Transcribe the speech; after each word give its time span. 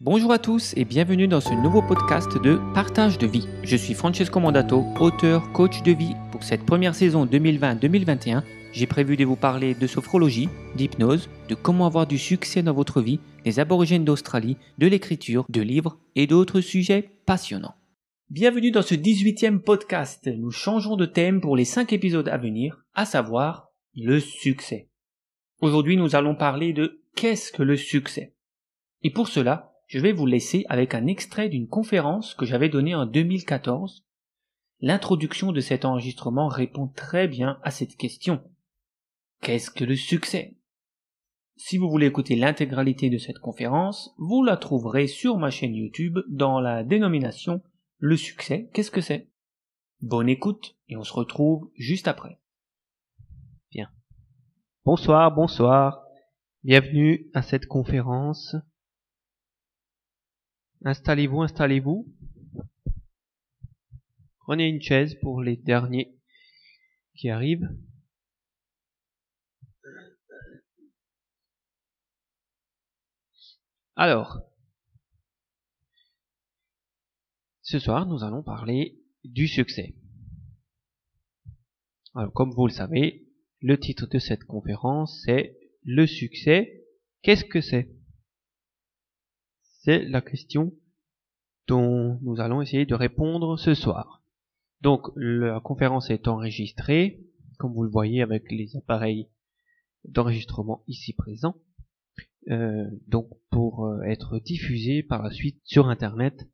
Bonjour 0.00 0.30
à 0.30 0.38
tous 0.38 0.74
et 0.76 0.84
bienvenue 0.84 1.26
dans 1.26 1.40
ce 1.40 1.52
nouveau 1.52 1.82
podcast 1.82 2.40
de 2.40 2.60
Partage 2.72 3.18
de 3.18 3.26
vie. 3.26 3.48
Je 3.64 3.76
suis 3.76 3.94
Francesco 3.94 4.38
Mandato, 4.38 4.84
auteur, 5.00 5.50
coach 5.50 5.82
de 5.82 5.90
vie. 5.90 6.14
Pour 6.30 6.44
cette 6.44 6.64
première 6.64 6.94
saison 6.94 7.26
2020-2021, 7.26 8.44
j'ai 8.72 8.86
prévu 8.86 9.16
de 9.16 9.24
vous 9.24 9.34
parler 9.34 9.74
de 9.74 9.86
sophrologie, 9.88 10.48
d'hypnose, 10.76 11.28
de 11.48 11.56
comment 11.56 11.84
avoir 11.84 12.06
du 12.06 12.16
succès 12.16 12.62
dans 12.62 12.74
votre 12.74 13.02
vie, 13.02 13.18
des 13.44 13.58
aborigènes 13.58 14.04
d'Australie, 14.04 14.56
de 14.78 14.86
l'écriture, 14.86 15.44
de 15.48 15.62
livres 15.62 15.98
et 16.14 16.28
d'autres 16.28 16.60
sujets 16.60 17.10
passionnants. 17.26 17.74
Bienvenue 18.30 18.70
dans 18.70 18.82
ce 18.82 18.94
18e 18.94 19.58
podcast. 19.58 20.28
Nous 20.28 20.52
changeons 20.52 20.94
de 20.94 21.06
thème 21.06 21.40
pour 21.40 21.56
les 21.56 21.64
5 21.64 21.92
épisodes 21.92 22.28
à 22.28 22.38
venir, 22.38 22.84
à 22.94 23.04
savoir 23.04 23.70
le 23.96 24.20
succès. 24.20 24.90
Aujourd'hui, 25.60 25.96
nous 25.96 26.14
allons 26.14 26.36
parler 26.36 26.72
de 26.72 27.02
qu'est-ce 27.16 27.50
que 27.50 27.64
le 27.64 27.76
succès. 27.76 28.36
Et 29.02 29.10
pour 29.10 29.26
cela, 29.26 29.72
je 29.88 29.98
vais 29.98 30.12
vous 30.12 30.26
laisser 30.26 30.64
avec 30.68 30.94
un 30.94 31.06
extrait 31.06 31.48
d'une 31.48 31.66
conférence 31.66 32.34
que 32.34 32.44
j'avais 32.44 32.68
donnée 32.68 32.94
en 32.94 33.06
2014. 33.06 34.04
L'introduction 34.80 35.50
de 35.50 35.60
cet 35.60 35.86
enregistrement 35.86 36.46
répond 36.48 36.88
très 36.88 37.26
bien 37.26 37.58
à 37.62 37.70
cette 37.70 37.96
question. 37.96 38.42
Qu'est-ce 39.40 39.70
que 39.70 39.84
le 39.84 39.96
succès? 39.96 40.56
Si 41.56 41.78
vous 41.78 41.88
voulez 41.88 42.06
écouter 42.06 42.36
l'intégralité 42.36 43.08
de 43.08 43.16
cette 43.16 43.38
conférence, 43.38 44.14
vous 44.18 44.44
la 44.44 44.58
trouverez 44.58 45.06
sur 45.06 45.38
ma 45.38 45.50
chaîne 45.50 45.74
YouTube 45.74 46.18
dans 46.28 46.60
la 46.60 46.84
dénomination 46.84 47.62
Le 47.96 48.16
succès, 48.16 48.68
qu'est-ce 48.74 48.90
que 48.90 49.00
c'est? 49.00 49.30
Bonne 50.00 50.28
écoute 50.28 50.76
et 50.88 50.96
on 50.96 51.02
se 51.02 51.14
retrouve 51.14 51.70
juste 51.74 52.08
après. 52.08 52.38
Bien. 53.72 53.88
Bonsoir, 54.84 55.34
bonsoir. 55.34 56.04
Bienvenue 56.62 57.30
à 57.32 57.40
cette 57.40 57.66
conférence 57.66 58.54
Installez-vous, 60.84 61.42
installez-vous. 61.42 62.06
Prenez 64.40 64.68
une 64.68 64.80
chaise 64.80 65.16
pour 65.20 65.42
les 65.42 65.56
derniers 65.56 66.16
qui 67.16 67.28
arrivent. 67.30 67.68
Alors, 73.96 74.40
ce 77.62 77.80
soir, 77.80 78.06
nous 78.06 78.22
allons 78.22 78.44
parler 78.44 79.02
du 79.24 79.48
succès. 79.48 79.96
Alors, 82.14 82.32
comme 82.32 82.52
vous 82.52 82.68
le 82.68 82.72
savez, 82.72 83.26
le 83.60 83.78
titre 83.78 84.06
de 84.06 84.20
cette 84.20 84.44
conférence, 84.44 85.22
c'est 85.26 85.58
Le 85.82 86.06
succès, 86.06 86.84
qu'est-ce 87.22 87.44
que 87.44 87.60
c'est? 87.60 87.97
C'est 89.88 90.04
la 90.04 90.20
question 90.20 90.74
dont 91.66 92.18
nous 92.20 92.40
allons 92.40 92.60
essayer 92.60 92.84
de 92.84 92.94
répondre 92.94 93.56
ce 93.56 93.72
soir. 93.72 94.22
Donc 94.82 95.08
la 95.16 95.60
conférence 95.60 96.10
est 96.10 96.28
enregistrée, 96.28 97.22
comme 97.56 97.72
vous 97.72 97.84
le 97.84 97.90
voyez 97.90 98.20
avec 98.20 98.52
les 98.52 98.76
appareils 98.76 99.30
d'enregistrement 100.04 100.82
ici 100.88 101.14
présents, 101.14 101.56
euh, 102.50 102.84
donc 103.06 103.30
pour 103.48 103.86
euh, 103.86 104.02
être 104.02 104.38
diffusée 104.40 105.02
par 105.02 105.22
la 105.22 105.30
suite 105.30 105.58
sur 105.64 105.88
Internet 105.88 106.46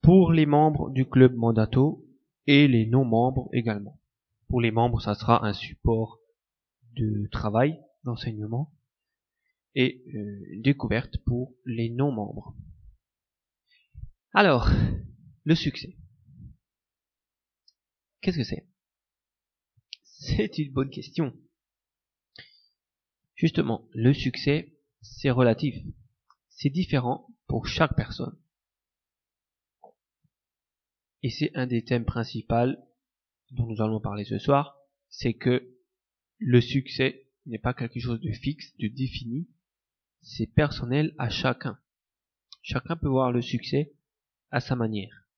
pour 0.00 0.30
les 0.30 0.46
membres 0.46 0.90
du 0.90 1.06
club 1.06 1.34
Mandato 1.34 2.04
et 2.46 2.68
les 2.68 2.86
non-membres 2.86 3.48
également. 3.52 3.98
Pour 4.48 4.60
les 4.60 4.70
membres, 4.70 5.02
ça 5.02 5.16
sera 5.16 5.44
un 5.44 5.54
support 5.54 6.20
de 6.94 7.26
travail, 7.32 7.80
d'enseignement 8.04 8.72
et 9.74 10.04
euh, 10.14 10.60
découverte 10.62 11.18
pour 11.26 11.52
les 11.64 11.90
non-membres. 11.90 12.54
Alors, 14.38 14.68
le 15.44 15.54
succès. 15.54 15.96
Qu'est-ce 18.20 18.36
que 18.36 18.44
c'est? 18.44 18.68
C'est 20.04 20.58
une 20.58 20.74
bonne 20.74 20.90
question. 20.90 21.34
Justement, 23.34 23.88
le 23.94 24.12
succès, 24.12 24.76
c'est 25.00 25.30
relatif. 25.30 25.74
C'est 26.50 26.68
différent 26.68 27.26
pour 27.46 27.66
chaque 27.66 27.96
personne. 27.96 28.38
Et 31.22 31.30
c'est 31.30 31.56
un 31.56 31.66
des 31.66 31.82
thèmes 31.82 32.04
principaux 32.04 32.76
dont 33.52 33.66
nous 33.66 33.80
allons 33.80 34.00
parler 34.00 34.26
ce 34.26 34.38
soir, 34.38 34.76
c'est 35.08 35.32
que 35.32 35.78
le 36.36 36.60
succès 36.60 37.26
n'est 37.46 37.58
pas 37.58 37.72
quelque 37.72 38.00
chose 38.00 38.20
de 38.20 38.32
fixe, 38.32 38.76
de 38.76 38.88
défini, 38.88 39.48
c'est 40.20 40.46
personnel 40.46 41.14
à 41.16 41.30
chacun. 41.30 41.80
Chacun 42.60 42.96
peut 42.96 43.08
voir 43.08 43.32
le 43.32 43.40
succès 43.40 43.95
à 44.56 44.60
sa 44.60 44.74
manière. 44.74 45.28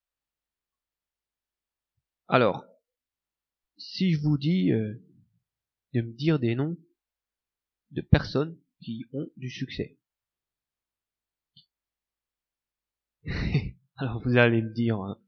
Alors, 2.29 2.63
si 3.75 4.13
je 4.13 4.21
vous 4.21 4.37
dis 4.37 4.71
euh, 4.71 4.93
de 5.93 5.99
me 5.99 6.13
dire 6.13 6.39
des 6.39 6.55
noms 6.55 6.77
de 7.91 7.99
personnes 7.99 8.57
qui 8.81 9.03
ont 9.11 9.27
du 9.35 9.49
succès. 9.49 9.99
Alors 13.97 14.21
vous 14.23 14.37
allez 14.37 14.61
me 14.61 14.73
dire 14.73 14.95
hein, 15.01 15.21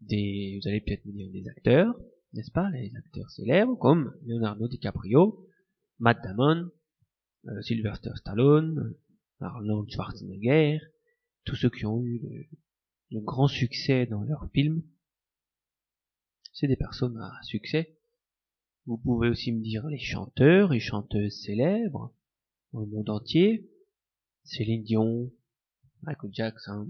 des, 0.00 0.58
vous 0.60 0.68
allez 0.68 0.80
peut-être 0.80 1.06
me 1.06 1.12
dire 1.12 1.30
des 1.30 1.48
acteurs, 1.50 1.94
n'est-ce 2.32 2.50
pas, 2.50 2.68
les 2.70 2.92
acteurs 2.96 3.30
célèbres 3.30 3.78
comme 3.78 4.12
Leonardo 4.26 4.66
DiCaprio, 4.66 5.48
Matt 6.00 6.20
Damon, 6.24 6.68
euh, 7.46 7.62
Sylvester 7.62 8.10
Stallone, 8.16 8.96
Arnold 9.38 9.88
Schwarzenegger, 9.88 10.80
tous 11.44 11.54
ceux 11.54 11.70
qui 11.70 11.86
ont 11.86 12.02
eu 12.04 12.48
grand 13.20 13.48
succès 13.48 14.06
dans 14.06 14.22
leurs 14.22 14.48
films, 14.52 14.82
c'est 16.52 16.68
des 16.68 16.76
personnes 16.76 17.18
à 17.18 17.42
succès. 17.42 17.98
Vous 18.86 18.98
pouvez 18.98 19.28
aussi 19.28 19.52
me 19.52 19.62
dire 19.62 19.86
les 19.86 19.98
chanteurs 19.98 20.72
et 20.72 20.80
chanteuses 20.80 21.42
célèbres 21.42 22.14
dans 22.72 22.80
le 22.80 22.86
monde 22.86 23.10
entier. 23.10 23.70
Céline 24.44 24.82
Dion, 24.82 25.30
Michael 26.02 26.30
Jackson, 26.32 26.88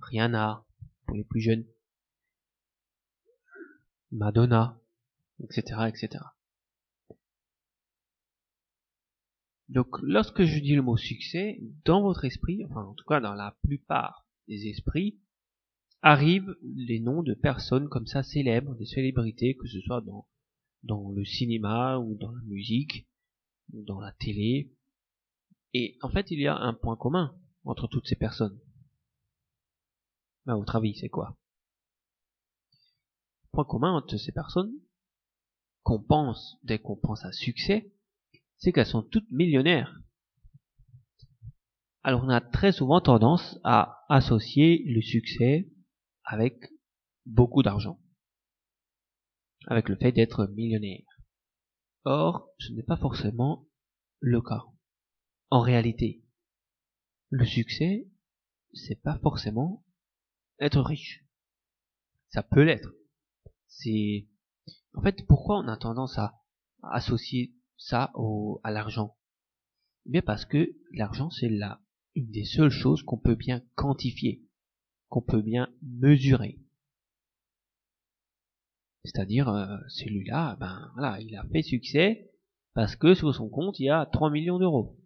Rihanna 0.00 0.66
pour 1.06 1.16
les 1.16 1.24
plus 1.24 1.40
jeunes, 1.40 1.64
Madonna, 4.10 4.78
etc., 5.40 5.88
etc. 5.88 6.22
Donc 9.68 9.88
lorsque 10.02 10.44
je 10.44 10.60
dis 10.60 10.74
le 10.74 10.82
mot 10.82 10.96
succès, 10.96 11.60
dans 11.84 12.02
votre 12.02 12.24
esprit, 12.24 12.64
enfin 12.66 12.82
en 12.82 12.94
tout 12.94 13.04
cas 13.04 13.20
dans 13.20 13.34
la 13.34 13.56
plupart 13.62 14.28
des 14.48 14.68
esprits, 14.68 15.18
arrivent 16.02 16.56
les 16.62 17.00
noms 17.00 17.22
de 17.22 17.34
personnes 17.34 17.88
comme 17.88 18.06
ça 18.06 18.22
célèbres, 18.22 18.74
des 18.76 18.86
célébrités, 18.86 19.56
que 19.56 19.66
ce 19.66 19.80
soit 19.80 20.00
dans, 20.00 20.28
dans 20.82 21.10
le 21.10 21.24
cinéma 21.24 21.98
ou 21.98 22.16
dans 22.16 22.30
la 22.30 22.42
musique, 22.42 23.06
ou 23.72 23.82
dans 23.84 24.00
la 24.00 24.12
télé. 24.12 24.72
Et 25.74 25.98
en 26.02 26.10
fait 26.10 26.30
il 26.30 26.40
y 26.40 26.46
a 26.46 26.56
un 26.56 26.74
point 26.74 26.96
commun 26.96 27.34
entre 27.64 27.88
toutes 27.88 28.06
ces 28.06 28.16
personnes. 28.16 28.58
À 30.46 30.54
votre 30.54 30.76
avis, 30.76 30.94
c'est 30.94 31.08
quoi? 31.08 31.36
Le 33.44 33.50
point 33.52 33.64
commun 33.64 33.92
entre 33.94 34.16
ces 34.16 34.32
personnes, 34.32 34.72
qu'on 35.82 36.00
pense, 36.00 36.58
dès 36.62 36.78
qu'on 36.78 36.96
pense 36.96 37.24
à 37.24 37.32
succès, 37.32 37.92
c'est 38.58 38.72
qu'elles 38.72 38.86
sont 38.86 39.02
toutes 39.02 39.30
millionnaires. 39.30 40.00
Alors 42.04 42.22
on 42.22 42.28
a 42.28 42.40
très 42.40 42.70
souvent 42.70 43.00
tendance 43.00 43.58
à 43.64 44.04
associer 44.08 44.84
le 44.86 45.02
succès 45.02 45.68
avec 46.26 46.72
beaucoup 47.24 47.62
d'argent, 47.62 48.00
avec 49.68 49.88
le 49.88 49.96
fait 49.96 50.12
d'être 50.12 50.46
millionnaire. 50.48 51.06
Or, 52.04 52.50
ce 52.58 52.72
n'est 52.72 52.82
pas 52.82 52.96
forcément 52.96 53.66
le 54.20 54.40
cas. 54.40 54.64
En 55.50 55.60
réalité, 55.60 56.24
le 57.30 57.46
succès, 57.46 58.08
c'est 58.72 59.00
pas 59.02 59.18
forcément 59.20 59.84
être 60.58 60.80
riche. 60.80 61.24
Ça 62.30 62.42
peut 62.42 62.62
l'être. 62.62 62.92
C'est, 63.68 64.28
en 64.94 65.02
fait, 65.02 65.26
pourquoi 65.26 65.58
on 65.58 65.68
a 65.68 65.76
tendance 65.76 66.18
à 66.18 66.42
associer 66.82 67.54
ça 67.76 68.10
au, 68.14 68.60
à 68.64 68.70
l'argent? 68.70 69.16
Eh 70.06 70.10
Bien 70.10 70.22
parce 70.22 70.44
que 70.44 70.76
l'argent 70.92 71.30
c'est 71.30 71.48
là 71.48 71.80
une 72.14 72.30
des 72.30 72.44
seules 72.44 72.70
choses 72.70 73.02
qu'on 73.02 73.18
peut 73.18 73.34
bien 73.34 73.62
quantifier, 73.74 74.45
qu'on 75.08 75.22
peut 75.22 75.42
bien 75.42 75.68
mesurer. 75.82 76.58
C'est-à-dire 79.04 79.48
euh, 79.48 79.76
celui-là, 79.88 80.56
ben 80.58 80.90
voilà, 80.94 81.20
il 81.20 81.36
a 81.36 81.44
fait 81.52 81.62
succès 81.62 82.30
parce 82.74 82.96
que 82.96 83.14
sur 83.14 83.34
son 83.34 83.48
compte 83.48 83.78
il 83.78 83.86
y 83.86 83.90
a 83.90 84.06
3 84.06 84.30
millions 84.30 84.58
d'euros 84.58 84.98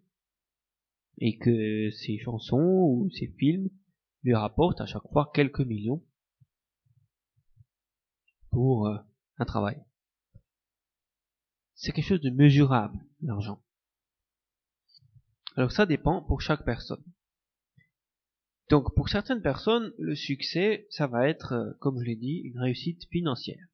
et 1.19 1.37
que 1.37 1.89
ses 1.91 2.17
chansons 2.17 2.57
ou 2.57 3.09
ses 3.11 3.27
films 3.27 3.69
lui 4.23 4.33
rapportent 4.33 4.81
à 4.81 4.85
chaque 4.85 5.07
fois 5.11 5.31
quelques 5.33 5.61
millions 5.61 6.03
pour 8.49 8.87
euh, 8.87 8.97
un 9.37 9.45
travail 9.45 9.83
c'est 11.81 11.93
quelque 11.93 12.05
chose 12.05 12.21
de 12.21 12.29
mesurable, 12.29 13.03
l'argent. 13.23 13.59
Alors 15.55 15.71
ça 15.71 15.87
dépend 15.87 16.21
pour 16.21 16.39
chaque 16.39 16.63
personne. 16.63 17.03
Donc 18.71 18.95
pour 18.95 19.09
certaines 19.09 19.41
personnes, 19.41 19.93
le 19.99 20.15
succès, 20.15 20.87
ça 20.91 21.05
va 21.05 21.27
être, 21.27 21.51
euh, 21.51 21.73
comme 21.81 21.99
je 21.99 22.05
l'ai 22.05 22.15
dit, 22.15 22.37
une 22.37 22.57
réussite 22.57 23.03
financière 23.09 23.67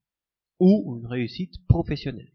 ou 0.59 0.97
une 0.97 1.05
réussite 1.05 1.63
professionnelle. 1.67 2.33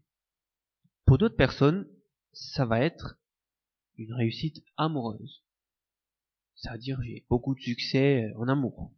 Pour 1.05 1.17
d'autres 1.17 1.35
personnes, 1.35 1.85
ça 2.31 2.65
va 2.65 2.79
être 2.79 3.19
une 3.97 4.13
réussite 4.13 4.63
amoureuse. 4.77 5.43
C'est-à-dire 6.55 7.01
j'ai 7.03 7.25
beaucoup 7.29 7.53
de 7.53 7.59
succès 7.59 8.31
euh, 8.31 8.39
en 8.39 8.47
amour. 8.47 8.93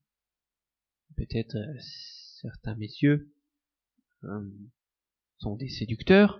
Peut-être 1.18 1.56
euh, 1.56 1.80
certains 2.42 2.76
messieurs 2.76 3.34
sont 5.40 5.56
des 5.56 5.70
séducteurs 5.70 6.40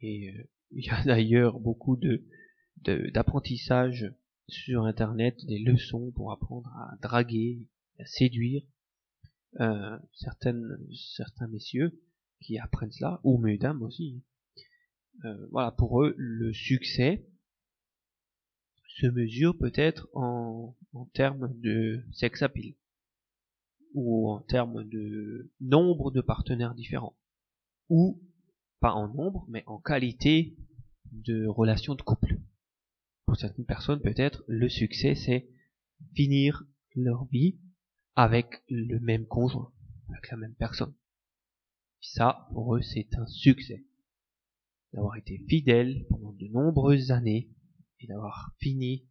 et 0.00 0.34
il 0.72 0.86
y 0.86 0.90
a 0.90 1.04
d'ailleurs 1.04 1.60
beaucoup 1.60 1.96
de 1.96 2.24
d'apprentissage 2.82 4.12
sur 4.48 4.84
internet 4.84 5.44
des 5.46 5.58
leçons 5.58 6.12
pour 6.12 6.32
apprendre 6.32 6.68
à 6.76 6.96
draguer, 7.00 7.66
à 7.98 8.04
séduire 8.04 8.62
euh, 9.60 9.98
certains 10.12 11.46
messieurs 11.48 12.00
qui 12.40 12.58
apprennent 12.58 12.92
cela, 12.92 13.20
ou 13.24 13.38
mesdames 13.38 13.82
aussi. 13.82 14.22
Euh, 15.24 15.46
voilà, 15.50 15.70
pour 15.70 16.02
eux, 16.02 16.14
le 16.18 16.52
succès 16.52 17.26
se 18.98 19.06
mesure 19.06 19.56
peut-être 19.56 20.08
en, 20.12 20.76
en 20.92 21.06
termes 21.06 21.52
de 21.60 22.04
sex 22.12 22.42
appeal, 22.42 22.74
ou 23.94 24.28
en 24.30 24.40
termes 24.40 24.88
de 24.88 25.52
nombre 25.60 26.10
de 26.10 26.20
partenaires 26.20 26.74
différents, 26.74 27.16
ou 27.88 28.20
pas 28.80 28.92
en 28.92 29.08
nombre, 29.08 29.46
mais 29.48 29.62
en 29.66 29.78
qualité 29.78 30.56
de 31.12 31.46
relation 31.46 31.94
de 31.94 32.02
couple 32.02 32.38
pour 33.34 33.40
certaines 33.40 33.66
personnes, 33.66 34.00
peut-être, 34.00 34.44
le 34.46 34.68
succès, 34.68 35.16
c'est 35.16 35.48
finir 36.14 36.62
leur 36.94 37.24
vie 37.32 37.58
avec 38.14 38.62
le 38.68 39.00
même 39.00 39.26
conjoint, 39.26 39.72
avec 40.08 40.30
la 40.30 40.36
même 40.36 40.54
personne. 40.54 40.94
Ça, 42.00 42.46
pour 42.52 42.76
eux, 42.76 42.82
c'est 42.82 43.08
un 43.16 43.26
succès. 43.26 43.84
D'avoir 44.92 45.16
été 45.16 45.44
fidèle 45.48 46.06
pendant 46.10 46.32
de 46.32 46.46
nombreuses 46.46 47.10
années 47.10 47.50
et 47.98 48.06
d'avoir 48.06 48.54
fini 48.60 49.08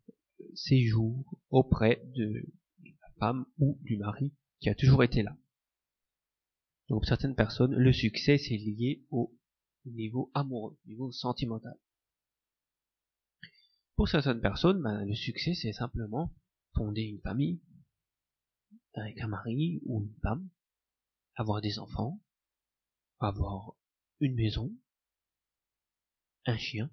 ses 0.53 0.85
jours 0.85 1.37
auprès 1.49 2.01
de 2.15 2.45
la 2.81 3.09
femme 3.19 3.45
ou 3.57 3.77
du 3.81 3.97
mari 3.97 4.31
qui 4.61 4.69
a 4.69 4.75
toujours 4.75 5.03
été 5.03 5.21
là. 5.21 5.35
Donc, 6.87 7.03
certaines 7.03 7.35
personnes, 7.35 7.75
le 7.75 7.91
succès, 7.91 8.37
c'est 8.37 8.55
lié 8.55 9.03
au 9.09 9.37
niveau 9.83 10.31
amoureux, 10.33 10.79
au 10.81 10.87
niveau 10.87 11.11
sentimental. 11.11 11.77
Pour 13.95 14.09
certaines 14.09 14.41
personnes, 14.41 14.81
ben, 14.81 15.05
le 15.05 15.13
succès, 15.13 15.53
c'est 15.53 15.73
simplement 15.73 16.33
fonder 16.75 17.03
une 17.03 17.21
famille 17.21 17.61
avec 18.95 19.19
un 19.21 19.27
mari 19.27 19.81
ou 19.85 20.01
une 20.03 20.15
femme, 20.21 20.49
avoir 21.35 21.61
des 21.61 21.79
enfants, 21.79 22.19
avoir 23.19 23.75
une 24.19 24.35
maison, 24.35 24.71
un 26.45 26.57
chien, 26.57 26.89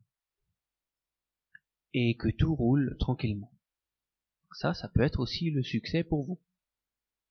et 1.92 2.16
que 2.16 2.28
tout 2.28 2.54
roule 2.54 2.96
tranquillement. 2.98 3.52
Ça, 4.52 4.74
ça 4.74 4.88
peut 4.88 5.02
être 5.02 5.20
aussi 5.20 5.50
le 5.50 5.62
succès 5.62 6.04
pour 6.04 6.26
vous. 6.26 6.40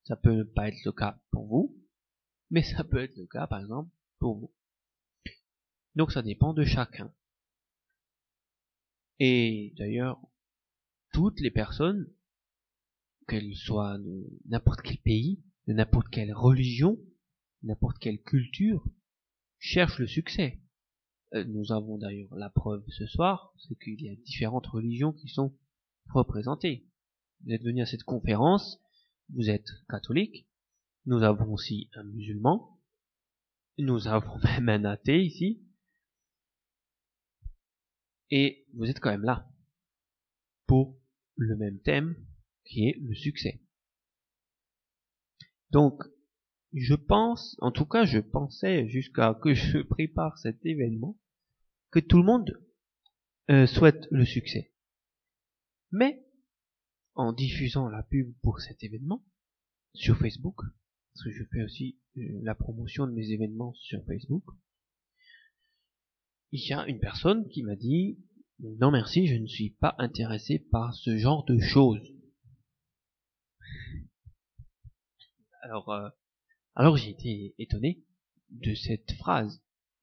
Ça 0.04 0.16
peut 0.16 0.46
pas 0.46 0.68
être 0.68 0.84
le 0.86 0.92
cas 0.92 1.20
pour 1.32 1.48
vous, 1.48 1.78
mais 2.50 2.64
ça 2.64 2.84
peut 2.84 2.98
être 2.98 3.16
le 3.18 3.28
cas, 3.28 3.48
par 3.48 3.60
exemple, 3.60 3.92
pour 4.20 4.40
vous. 4.40 4.54
Donc 5.96 6.12
ça 6.12 6.22
dépend 6.22 6.54
de 6.54 6.64
chacun. 6.64 7.14
Et 9.20 9.74
d'ailleurs, 9.78 10.20
toutes 11.14 11.40
les 11.42 11.52
personnes, 11.52 12.12
qu'elles 13.28 13.56
soient 13.56 13.98
de 13.98 14.28
n'importe 14.46 14.82
quel 14.82 14.98
pays, 14.98 15.44
de 15.68 15.74
n'importe 15.74 16.10
quelle 16.10 16.34
religion, 16.34 16.98
n'importe 17.64 18.00
quelle 18.00 18.22
culture, 18.22 18.84
cherchent 19.60 20.00
le 20.00 20.08
succès. 20.08 20.62
Euh, 21.34 21.44
nous 21.44 21.72
avons 21.72 21.98
d'ailleurs 21.98 22.34
la 22.36 22.50
preuve 22.50 22.84
ce 22.88 23.06
soir, 23.06 23.54
c'est 23.58 23.78
qu'il 23.78 24.02
y 24.02 24.10
a 24.10 24.16
différentes 24.16 24.68
religions 24.68 25.14
qui 25.14 25.28
sont 25.28 25.56
représentées. 26.10 26.88
Vous 27.44 27.52
êtes 27.52 27.64
venu 27.64 27.82
à 27.82 27.86
cette 27.86 28.04
conférence, 28.04 28.82
vous 29.36 29.50
êtes 29.50 29.70
catholique, 29.90 30.48
nous 31.06 31.22
avons 31.22 31.54
aussi 31.54 31.90
un 31.94 32.04
musulman, 32.04 32.80
nous 33.78 34.08
avons 34.08 34.40
même 34.44 34.70
un 34.70 34.86
athée 34.86 35.24
ici, 35.24 35.62
et 38.32 38.66
vous 38.74 38.86
êtes 38.86 39.00
quand 39.00 39.12
même 39.12 39.24
là 39.24 39.48
pour 40.68 41.00
le 41.36 41.56
même 41.56 41.80
thème 41.82 42.16
qui 42.66 42.88
est 42.88 42.98
le 43.00 43.16
succès. 43.16 43.62
Donc, 45.72 46.04
je 46.74 46.94
pense, 46.94 47.56
en 47.60 47.72
tout 47.72 47.86
cas, 47.86 48.06
je 48.06 48.20
pensais 48.20 48.88
jusqu'à 48.88 49.34
que 49.42 49.54
je 49.54 49.80
prépare 49.80 50.38
cet 50.38 50.66
événement, 50.66 51.18
que 51.92 52.00
tout 52.00 52.18
le 52.18 52.24
monde 52.24 52.60
euh, 53.50 53.66
souhaite 53.66 54.08
le 54.12 54.26
succès. 54.26 54.72
Mais, 55.92 56.24
en 57.16 57.34
diffusant 57.34 57.90
la 57.90 58.04
pub 58.04 58.34
pour 58.42 58.60
cet 58.62 58.84
événement 58.84 59.26
sur 59.94 60.18
Facebook, 60.18 60.62
parce 61.14 61.24
que 61.24 61.32
je 61.32 61.44
fais 61.52 61.64
aussi 61.64 62.00
euh, 62.18 62.22
la 62.44 62.54
promotion 62.54 63.08
de 63.08 63.12
mes 63.12 63.32
événements 63.32 63.74
sur 63.74 64.06
Facebook, 64.06 64.44
il 66.52 66.68
y 66.68 66.74
a 66.74 66.86
une 66.88 67.00
personne 67.00 67.48
qui 67.50 67.64
m'a 67.64 67.76
dit 67.76 68.18
non 68.60 68.92
merci, 68.92 69.28
je 69.28 69.36
ne 69.36 69.48
suis 69.48 69.70
pas 69.70 69.96
intéressé 70.00 70.60
par 70.60 70.94
ce 70.94 71.18
genre 71.18 71.46
de 71.46 71.60
choses. 71.60 72.06
Alors, 75.62 75.90
euh, 75.90 76.10
alors 76.76 76.98
j'ai 76.98 77.12
été 77.12 77.56
étonné 77.58 78.04
de 78.50 78.74
cette 78.74 79.12
phrase. 79.14 79.62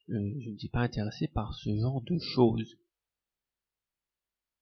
Euh, 0.08 0.34
je 0.40 0.50
ne 0.50 0.58
suis 0.58 0.68
pas 0.68 0.80
intéressé 0.80 1.28
par 1.28 1.54
ce 1.54 1.76
genre 1.76 2.02
de 2.02 2.18
choses. 2.18 2.78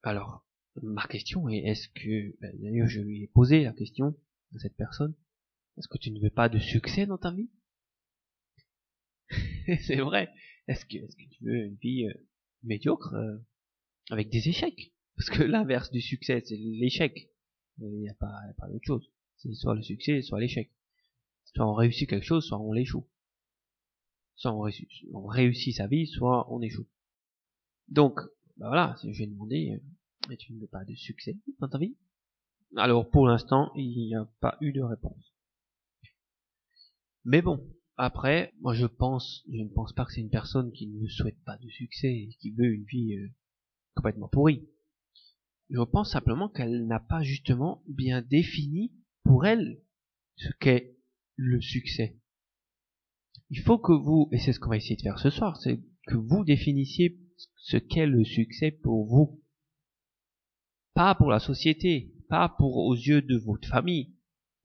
Alors, 0.03 0.45
ma 0.83 1.07
question 1.07 1.49
est, 1.49 1.59
est-ce 1.59 1.89
que, 1.89 2.37
ben, 2.41 2.53
d'ailleurs 2.61 2.89
je 2.89 3.01
lui 3.01 3.23
ai 3.23 3.29
posé 3.29 3.63
la 3.65 3.73
question 3.73 4.17
à 4.55 4.59
cette 4.59 4.77
personne, 4.77 5.15
est-ce 5.77 5.89
que 5.89 5.99
tu 5.99 6.11
ne 6.11 6.21
veux 6.21 6.31
pas 6.31 6.49
de 6.49 6.59
succès 6.59 7.07
dans 7.07 7.19
ta 7.19 7.33
vie? 7.33 7.51
C'est 9.87 10.01
vrai. 10.01 10.31
Est-ce 10.69 10.85
que, 10.87 10.97
est-ce 10.97 11.17
que 11.17 11.29
tu 11.31 11.45
veux 11.45 11.65
une 11.65 11.77
vie 11.77 12.07
euh, 12.07 12.15
médiocre 12.63 13.15
euh, 13.15 13.37
avec 14.11 14.31
des 14.31 14.49
échecs? 14.49 14.93
Parce 15.17 15.31
que 15.31 15.43
l'inverse 15.43 15.91
du 15.91 16.01
succès, 16.01 16.43
c'est 16.45 16.57
l'échec. 16.57 17.31
Il 17.79 18.01
n'y 18.01 18.09
a 18.09 18.15
pas, 18.15 18.35
pas 18.59 18.69
d'autre 18.69 18.85
chose. 18.85 19.11
C'est 19.37 19.53
soit 19.55 19.75
le 19.75 19.83
succès, 19.83 20.23
soit 20.23 20.41
l'échec. 20.41 20.71
Soit 21.45 21.67
on 21.67 21.75
réussit 21.75 22.09
quelque 22.09 22.25
chose, 22.25 22.45
soit 22.47 22.61
on 22.61 22.73
l'échoue. 22.73 23.07
Soit 24.37 24.53
on 24.53 25.27
réussit, 25.27 25.75
sa 25.77 25.87
vie, 25.87 26.07
soit 26.07 26.53
on 26.53 26.61
échoue. 26.61 26.89
Donc, 27.89 28.21
bah 28.57 28.69
voilà, 28.69 28.97
je 29.05 29.19
vais 29.19 29.27
demander, 29.27 29.81
euh, 30.31 30.37
tu 30.37 30.53
ne 30.53 30.61
veux 30.61 30.67
pas 30.67 30.85
de 30.85 30.95
succès 30.95 31.37
dans 31.61 31.69
ta 31.69 31.79
vie? 31.79 31.97
Alors 32.77 33.09
pour 33.09 33.29
l'instant, 33.29 33.71
il 33.77 34.07
n'y 34.07 34.15
a 34.15 34.25
pas 34.41 34.57
eu 34.61 34.73
de 34.73 34.83
réponse. 34.83 35.33
Mais 37.25 37.41
bon, 37.41 37.65
après, 37.97 38.53
moi 38.61 38.75
je 38.75 38.87
pense, 38.87 39.45
je 39.53 39.63
ne 39.63 39.69
pense 39.69 39.93
pas 39.93 40.05
que 40.05 40.13
c'est 40.13 40.21
une 40.21 40.31
personne 40.31 40.73
qui 40.73 40.89
ne 40.89 41.07
souhaite 41.07 41.43
pas 41.45 41.57
de 41.59 41.69
succès 41.69 42.13
et 42.13 42.29
qui 42.41 42.51
veut 42.51 42.73
une 42.73 42.85
vie 42.85 43.15
euh, 43.15 43.29
complètement 43.95 44.29
pourrie. 44.29 44.69
Je 45.71 45.81
pense 45.81 46.11
simplement 46.11 46.49
qu'elle 46.49 46.87
n'a 46.87 47.01
pas 47.01 47.23
justement 47.23 47.83
bien 47.89 48.21
défini 48.21 48.93
pour 49.23 49.47
elle 49.47 49.81
ce 50.37 50.49
qu'est 50.61 50.97
le 51.37 51.61
succès. 51.61 52.19
Il 53.51 53.61
faut 53.61 53.79
que 53.79 53.93
vous, 53.93 54.29
et 54.33 54.39
c'est 54.39 54.53
ce 54.53 54.59
qu'on 54.59 54.71
va 54.71 54.77
essayer 54.77 54.97
de 54.97 55.03
faire 55.03 55.19
ce 55.19 55.31
soir, 55.31 55.57
c'est 55.61 55.81
que 56.07 56.17
vous 56.17 56.45
définissiez 56.45 57.19
ce 57.57 57.77
qu'est 57.77 58.07
le 58.07 58.25
succès 58.25 58.73
pour 58.73 59.07
vous. 59.07 59.43
Pas 60.95 61.15
pour 61.15 61.31
la 61.31 61.41
société, 61.41 62.13
pas 62.29 62.49
pour 62.49 62.77
aux 62.77 62.95
yeux 62.95 63.23
de 63.23 63.37
votre 63.37 63.69
famille, 63.69 64.15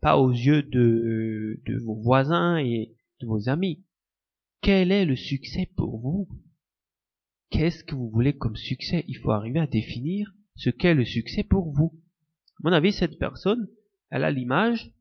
pas 0.02 0.18
aux 0.18 0.32
yeux 0.32 0.64
de, 0.64 1.62
de 1.66 1.78
vos 1.80 1.96
voisins 1.96 2.58
et 2.58 2.96
vos 3.26 3.50
amis. 3.50 3.84
Quel 4.62 4.92
est 4.92 5.06
le 5.06 5.16
succès 5.16 5.70
pour 5.76 6.00
vous? 6.00 6.28
Qu'est-ce 7.50 7.84
que 7.84 7.96
vous 7.96 8.10
voulez 8.10 8.38
comme 8.38 8.56
succès? 8.56 9.06
Il 9.08 9.18
faut 9.18 9.32
arriver 9.32 9.60
à 9.60 9.68
définir 9.68 10.34
ce 10.56 10.70
qu'est 10.70 10.94
le 10.94 11.06
succès 11.06 11.44
pour 11.44 11.72
vous. 11.72 12.00
Mon 12.62 12.72
avis, 12.72 12.92
cette 12.92 13.18
personne, 13.18 13.70
elle 14.12 14.24
a 14.24 14.32
l'image, 14.32 14.92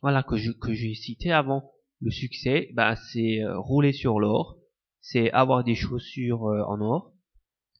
voilà, 0.00 0.22
que 0.22 0.36
je, 0.36 0.52
que 0.52 0.72
j'ai 0.72 0.94
cité 0.94 1.30
avant. 1.30 1.70
Le 2.00 2.10
succès, 2.10 2.70
bah, 2.74 2.96
c'est 2.96 3.42
euh, 3.42 3.58
rouler 3.58 3.92
sur 3.92 4.18
l'or, 4.18 4.58
c'est 5.00 5.30
avoir 5.30 5.62
des 5.62 5.76
chaussures 5.76 6.46
euh, 6.46 6.64
en 6.64 6.80
or, 6.80 7.12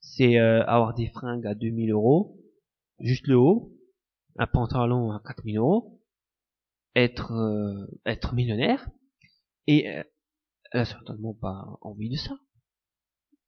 c'est 0.00 0.38
euh, 0.38 0.62
avoir 0.66 0.94
des 0.94 1.08
fringues 1.08 1.46
à 1.46 1.54
2000 1.54 1.90
euros, 1.90 2.38
juste 3.00 3.26
le 3.26 3.36
haut, 3.36 3.72
un 4.38 4.46
pantalon 4.46 5.10
à 5.10 5.20
4000 5.24 5.58
euros, 5.58 6.00
être, 6.94 7.32
être 8.04 8.34
millionnaire, 8.34 8.86
et 9.66 9.84
elle 9.84 10.06
a 10.72 10.84
certainement 10.84 11.34
pas 11.34 11.78
envie 11.80 12.08
de 12.08 12.16
ça. 12.16 12.38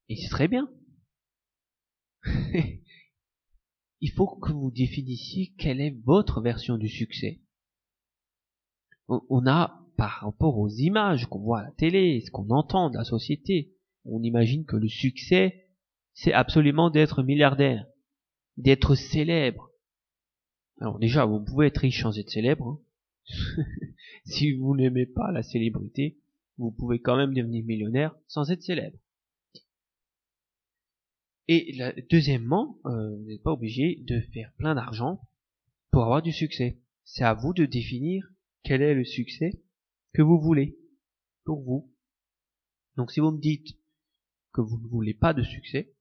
Et 0.08 0.16
c'est 0.16 0.28
très 0.28 0.48
bien. 0.48 0.68
il 4.00 4.10
faut 4.10 4.36
que 4.36 4.52
vous 4.52 4.70
définissiez 4.70 5.54
quelle 5.58 5.80
est 5.80 5.96
votre 6.04 6.40
version 6.40 6.76
du 6.76 6.88
succès. 6.88 7.40
On 9.08 9.46
a, 9.46 9.86
par 9.96 10.20
rapport 10.20 10.58
aux 10.58 10.68
images 10.68 11.26
qu'on 11.26 11.40
voit 11.40 11.60
à 11.60 11.64
la 11.64 11.72
télé, 11.72 12.22
ce 12.24 12.30
qu'on 12.30 12.50
entend 12.50 12.90
de 12.90 12.96
la 12.96 13.04
société, 13.04 13.74
on 14.04 14.22
imagine 14.22 14.64
que 14.64 14.76
le 14.76 14.88
succès, 14.88 15.68
c'est 16.12 16.32
absolument 16.32 16.90
d'être 16.90 17.22
milliardaire, 17.22 17.86
d'être 18.56 18.94
célèbre. 18.94 19.70
Alors 20.80 20.98
déjà, 20.98 21.24
vous 21.24 21.42
pouvez 21.42 21.66
être 21.68 21.78
riche 21.78 22.02
sans 22.02 22.18
être 22.18 22.30
célèbre. 22.30 22.68
Hein. 22.68 22.80
si 24.24 24.52
vous 24.52 24.76
n'aimez 24.76 25.06
pas 25.06 25.32
la 25.32 25.42
célébrité, 25.42 26.18
vous 26.58 26.70
pouvez 26.70 27.00
quand 27.00 27.16
même 27.16 27.34
devenir 27.34 27.64
millionnaire 27.64 28.14
sans 28.26 28.50
être 28.50 28.62
célèbre. 28.62 28.98
Et 31.46 31.76
deuxièmement, 32.10 32.78
euh, 32.86 33.16
vous 33.16 33.24
n'êtes 33.24 33.42
pas 33.42 33.52
obligé 33.52 33.96
de 34.06 34.20
faire 34.32 34.52
plein 34.56 34.74
d'argent 34.74 35.20
pour 35.90 36.02
avoir 36.04 36.22
du 36.22 36.32
succès. 36.32 36.80
C'est 37.04 37.24
à 37.24 37.34
vous 37.34 37.52
de 37.52 37.66
définir 37.66 38.26
quel 38.62 38.80
est 38.80 38.94
le 38.94 39.04
succès 39.04 39.62
que 40.14 40.22
vous 40.22 40.40
voulez 40.40 40.78
pour 41.44 41.62
vous. 41.62 41.92
Donc 42.96 43.10
si 43.10 43.20
vous 43.20 43.30
me 43.30 43.40
dites 43.40 43.76
que 44.52 44.62
vous 44.62 44.78
ne 44.78 44.86
voulez 44.86 45.12
pas 45.12 45.34
de 45.34 45.42
succès, 45.42 45.94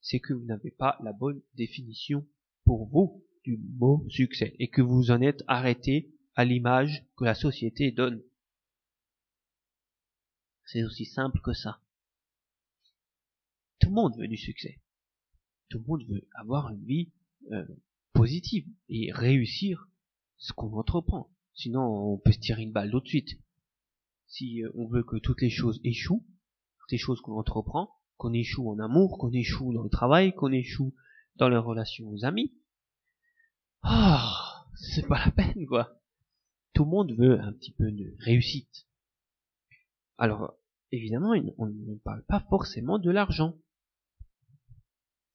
c'est 0.00 0.20
que 0.20 0.32
vous 0.32 0.44
n'avez 0.44 0.70
pas 0.70 0.98
la 1.02 1.12
bonne 1.12 1.42
définition 1.54 2.26
pour 2.64 2.86
vous 2.86 3.24
du 3.44 3.58
mot 3.78 4.04
succès 4.08 4.54
et 4.58 4.68
que 4.68 4.82
vous 4.82 5.10
en 5.10 5.20
êtes 5.20 5.42
arrêté 5.46 6.12
à 6.34 6.44
l'image 6.44 7.04
que 7.16 7.24
la 7.24 7.34
société 7.34 7.90
donne. 7.90 8.22
C'est 10.64 10.84
aussi 10.84 11.04
simple 11.04 11.40
que 11.40 11.52
ça. 11.52 11.80
Tout 13.80 13.88
le 13.88 13.94
monde 13.94 14.16
veut 14.16 14.28
du 14.28 14.36
succès. 14.36 14.80
Tout 15.68 15.78
le 15.78 15.84
monde 15.86 16.04
veut 16.08 16.28
avoir 16.34 16.70
une 16.70 16.84
vie 16.84 17.12
euh, 17.50 17.66
positive 18.12 18.66
et 18.88 19.10
réussir 19.12 19.88
ce 20.38 20.52
qu'on 20.52 20.72
entreprend. 20.78 21.30
Sinon, 21.54 21.82
on 21.82 22.18
peut 22.18 22.32
se 22.32 22.38
tirer 22.38 22.62
une 22.62 22.72
balle 22.72 22.90
tout 22.90 23.00
de 23.00 23.08
suite. 23.08 23.40
Si 24.28 24.62
euh, 24.62 24.70
on 24.74 24.86
veut 24.86 25.02
que 25.02 25.16
toutes 25.16 25.42
les 25.42 25.50
choses 25.50 25.80
échouent, 25.84 26.24
toutes 26.78 26.92
les 26.92 26.98
choses 26.98 27.20
qu'on 27.20 27.38
entreprend, 27.38 27.90
qu'on 28.16 28.32
échoue 28.32 28.70
en 28.70 28.78
amour, 28.78 29.18
qu'on 29.18 29.32
échoue 29.32 29.72
dans 29.72 29.82
le 29.82 29.90
travail, 29.90 30.34
qu'on 30.34 30.52
échoue 30.52 30.94
dans 31.36 31.48
les 31.48 31.56
relations 31.56 32.08
aux 32.08 32.24
amis, 32.24 32.52
ah, 33.82 34.66
c'est 34.74 35.06
pas 35.06 35.24
la 35.24 35.30
peine, 35.30 35.66
quoi. 35.66 36.00
Tout 36.74 36.84
le 36.84 36.90
monde 36.90 37.12
veut 37.12 37.40
un 37.40 37.52
petit 37.52 37.72
peu 37.72 37.90
de 37.90 38.14
réussite. 38.20 38.86
Alors, 40.18 40.54
évidemment, 40.90 41.32
on 41.58 41.66
ne 41.66 41.94
parle 41.96 42.24
pas 42.24 42.40
forcément 42.48 42.98
de 42.98 43.10
l'argent. 43.10 43.56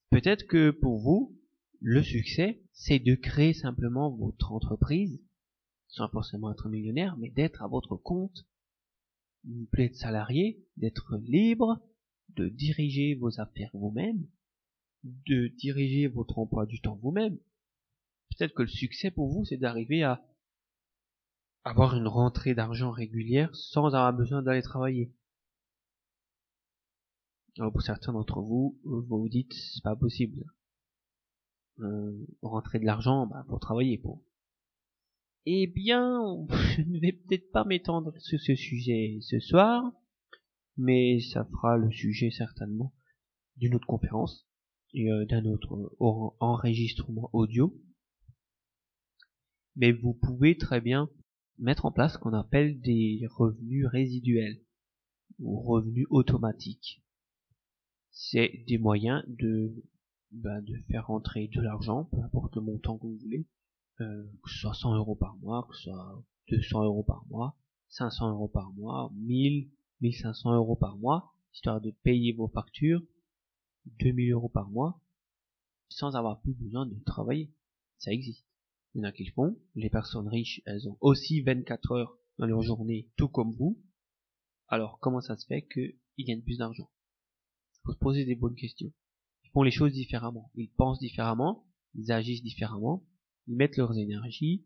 Peut-être 0.09 0.47
que 0.47 0.71
pour 0.71 0.99
vous, 0.99 1.37
le 1.79 2.01
succès, 2.01 2.61
c'est 2.73 2.99
de 2.99 3.15
créer 3.15 3.53
simplement 3.53 4.09
votre 4.09 4.51
entreprise, 4.51 5.21
sans 5.89 6.09
forcément 6.09 6.51
être 6.51 6.69
millionnaire, 6.69 7.17
mais 7.17 7.29
d'être 7.29 7.61
à 7.61 7.67
votre 7.67 7.95
compte, 7.97 8.47
vous 9.43 9.65
plaît 9.71 9.89
de 9.89 9.95
salarié, 9.95 10.65
d'être 10.77 11.17
libre, 11.17 11.79
de 12.29 12.49
diriger 12.49 13.15
vos 13.15 13.39
affaires 13.39 13.71
vous-même, 13.73 14.27
de 15.03 15.47
diriger 15.47 16.07
votre 16.07 16.39
emploi 16.39 16.65
du 16.65 16.81
temps 16.81 16.99
vous-même. 17.01 17.37
Peut-être 18.37 18.53
que 18.53 18.63
le 18.63 18.67
succès 18.67 19.11
pour 19.11 19.29
vous, 19.29 19.45
c'est 19.45 19.57
d'arriver 19.57 20.03
à 20.03 20.23
avoir 21.63 21.95
une 21.95 22.07
rentrée 22.07 22.53
d'argent 22.53 22.91
régulière 22.91 23.53
sans 23.55 23.87
avoir 23.87 24.13
besoin 24.13 24.41
d'aller 24.41 24.61
travailler. 24.61 25.11
Alors 27.57 27.71
pour 27.71 27.81
certains 27.81 28.13
d'entre 28.13 28.41
vous, 28.41 28.79
vous 28.83 29.03
vous 29.05 29.29
dites 29.29 29.51
c'est 29.53 29.83
pas 29.83 29.95
possible. 29.95 30.45
Euh, 31.79 32.25
rentrer 32.41 32.79
de 32.79 32.85
l'argent, 32.85 33.27
bah 33.27 33.45
faut 33.49 33.59
travailler 33.59 33.97
pour. 33.97 34.23
Eh 35.45 35.67
bien, 35.67 36.45
je 36.77 36.81
ne 36.81 36.99
vais 36.99 37.13
peut-être 37.13 37.51
pas 37.51 37.65
m'étendre 37.65 38.13
sur 38.19 38.39
ce 38.39 38.55
sujet 38.55 39.17
ce 39.21 39.39
soir, 39.39 39.91
mais 40.77 41.19
ça 41.19 41.45
fera 41.45 41.77
le 41.77 41.91
sujet 41.91 42.29
certainement 42.29 42.93
d'une 43.57 43.75
autre 43.75 43.87
conférence 43.87 44.47
et 44.93 45.11
euh, 45.11 45.25
d'un 45.25 45.45
autre 45.45 45.95
enregistrement 46.39 47.29
audio. 47.33 47.73
Mais 49.77 49.93
vous 49.93 50.13
pouvez 50.13 50.57
très 50.57 50.81
bien 50.81 51.09
mettre 51.57 51.85
en 51.85 51.91
place 51.91 52.13
ce 52.13 52.17
qu'on 52.17 52.33
appelle 52.33 52.79
des 52.81 53.25
revenus 53.31 53.87
résiduels 53.87 54.61
ou 55.39 55.59
revenus 55.59 56.05
automatiques 56.09 57.01
c'est 58.17 58.63
des 58.67 58.79
moyens 58.79 59.23
de, 59.27 59.71
bah, 60.31 60.59
de 60.61 60.75
faire 60.89 61.05
rentrer 61.05 61.47
de 61.49 61.61
l'argent, 61.61 62.05
peu 62.05 62.17
importe 62.19 62.55
le 62.55 62.63
montant 62.63 62.97
que 62.97 63.05
vous 63.05 63.17
voulez, 63.17 63.47
euh, 64.01 64.23
que 64.43 64.49
ce 64.49 64.57
soit 64.57 64.73
100 64.73 64.95
euros 64.95 65.15
par 65.15 65.37
mois, 65.37 65.67
que 65.69 65.75
ce 65.75 65.83
soit 65.83 66.23
200 66.49 66.83
euros 66.83 67.03
par 67.03 67.25
mois, 67.27 67.55
500 67.89 68.31
euros 68.31 68.47
par 68.47 68.73
mois, 68.73 69.11
1000, 69.13 69.69
1500 70.01 70.55
euros 70.55 70.75
par 70.75 70.97
mois, 70.97 71.35
histoire 71.53 71.79
de 71.79 71.91
payer 71.91 72.33
vos 72.33 72.47
factures, 72.47 73.03
2000 73.99 74.31
euros 74.31 74.49
par 74.49 74.71
mois, 74.71 74.99
sans 75.89 76.15
avoir 76.15 76.41
plus 76.41 76.53
besoin 76.53 76.87
de 76.87 76.95
travailler. 77.05 77.53
Ça 77.99 78.11
existe. 78.11 78.46
Il 78.97 79.01
y 79.01 79.05
en 79.05 79.09
a 79.09 79.11
qui 79.11 79.25
le 79.25 79.31
font. 79.31 79.55
Les 79.75 79.91
personnes 79.91 80.27
riches, 80.27 80.59
elles 80.65 80.89
ont 80.89 80.97
aussi 81.01 81.41
24 81.41 81.91
heures 81.91 82.17
dans 82.39 82.47
leur 82.47 82.63
journée, 82.63 83.07
tout 83.15 83.27
comme 83.27 83.53
vous. 83.53 83.79
Alors, 84.69 84.97
comment 84.99 85.21
ça 85.21 85.37
se 85.37 85.45
fait 85.45 85.67
qu'ils 85.67 86.25
gagnent 86.25 86.41
plus 86.41 86.57
d'argent? 86.57 86.89
Faut 87.83 87.93
se 87.93 87.99
poser 87.99 88.25
des 88.25 88.33
bonnes 88.33 88.55
questions. 88.55 88.91
Ils 89.43 89.51
font 89.51 89.61
les 89.61 89.69
choses 89.69 89.93
différemment. 89.93 90.51
Ils 90.55 90.71
pensent 90.71 90.97
différemment. 90.97 91.67
Ils 91.93 92.11
agissent 92.11 92.41
différemment. 92.41 93.05
Ils 93.45 93.55
mettent 93.55 93.77
leurs 93.77 93.95
énergies 93.99 94.65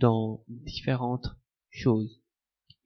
dans 0.00 0.44
différentes 0.48 1.28
choses. 1.70 2.20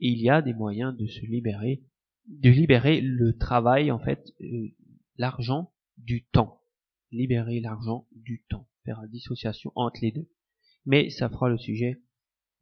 Et 0.00 0.10
il 0.10 0.18
y 0.20 0.28
a 0.28 0.42
des 0.42 0.52
moyens 0.52 0.94
de 0.94 1.06
se 1.06 1.24
libérer, 1.24 1.82
de 2.26 2.50
libérer 2.50 3.00
le 3.00 3.38
travail, 3.38 3.90
en 3.90 3.98
fait, 3.98 4.34
euh, 4.42 4.68
l'argent 5.16 5.72
du 5.96 6.26
temps. 6.26 6.57
Libérer 7.10 7.60
l'argent 7.60 8.06
du 8.12 8.44
temps. 8.48 8.68
Faire 8.84 9.00
la 9.00 9.08
dissociation 9.08 9.72
entre 9.74 10.00
les 10.02 10.12
deux. 10.12 10.28
Mais 10.86 11.10
ça 11.10 11.28
fera 11.28 11.48
le 11.48 11.58
sujet 11.58 12.02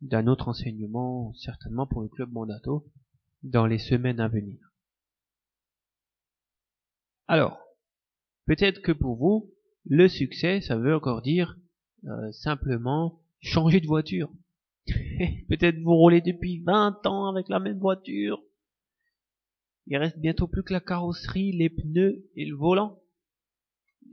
d'un 0.01 0.27
autre 0.27 0.49
enseignement, 0.49 1.33
certainement 1.35 1.87
pour 1.87 2.03
le 2.03 2.09
club 2.09 2.31
Mandato, 2.33 2.91
dans 3.43 3.67
les 3.67 3.79
semaines 3.79 4.21
à 4.21 4.29
venir. 4.29 4.59
Alors, 7.29 7.59
peut-être 8.47 8.83
que 8.83 8.93
pour 8.93 9.17
vous, 9.17 9.53
le 9.85 10.09
succès, 10.09 10.61
ça 10.61 10.77
veut 10.77 10.95
encore 10.95 11.23
dire 11.23 11.57
euh, 12.05 12.31
simplement 12.33 13.21
changer 13.41 13.81
de 13.81 13.87
voiture. 13.87 14.33
peut-être 15.49 15.79
vous 15.81 15.97
roulez 15.97 16.21
depuis 16.21 16.63
20 16.63 17.07
ans 17.07 17.27
avec 17.27 17.49
la 17.49 17.59
même 17.59 17.79
voiture. 17.79 18.43
Il 19.87 19.97
reste 19.97 20.19
bientôt 20.19 20.49
plus 20.49 20.63
que 20.63 20.73
la 20.73 20.81
carrosserie, 20.81 21.53
les 21.53 21.71
pneus 21.71 22.25
et 22.35 22.45
le 22.45 22.57
volant. 22.57 23.01